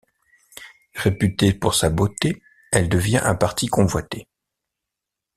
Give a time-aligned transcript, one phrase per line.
[0.95, 4.27] Réputée pour sa beauté, elle devient un parti convoité.